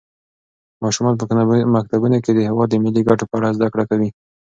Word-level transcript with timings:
ماشومان 0.83 1.13
په 1.17 1.25
مکتبونو 1.75 2.17
کې 2.23 2.31
د 2.33 2.39
هېواد 2.47 2.69
د 2.71 2.75
ملي 2.83 3.01
ګټو 3.09 3.25
په 3.29 3.35
اړه 3.39 3.55
زده 3.57 3.67
کړه 3.73 3.83
کوي. 3.89 4.09